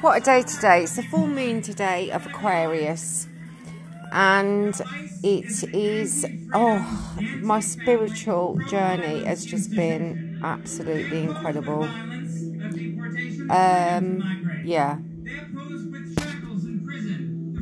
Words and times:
what 0.00 0.16
a 0.16 0.20
day 0.24 0.42
today. 0.42 0.84
It's 0.84 0.96
the 0.96 1.02
full 1.02 1.26
moon 1.26 1.60
today 1.60 2.10
of 2.10 2.24
Aquarius. 2.24 3.28
And 4.12 4.74
it 5.22 5.62
is, 5.74 6.26
oh, 6.54 7.16
my 7.42 7.60
spiritual 7.60 8.58
journey 8.68 9.24
has 9.24 9.44
just 9.44 9.70
been 9.74 10.40
absolutely 10.42 11.24
incredible. 11.24 11.84
Um, 13.50 14.62
yeah, 14.64 14.98